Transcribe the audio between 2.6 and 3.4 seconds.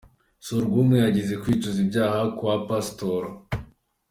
Pasitoro